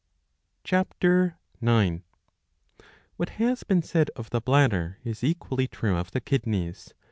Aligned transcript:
^ 0.63 0.63
(Ch. 0.63 0.73
g.) 0.99 2.03
What 3.17 3.29
has 3.29 3.61
been 3.63 3.83
said 3.83 4.09
of 4.15 4.31
the 4.31 4.41
bladder 4.41 4.97
is 5.03 5.23
equally 5.23 5.67
true 5.67 5.95
of 5.95 6.09
the 6.09 6.19
kidneys. 6.19 6.95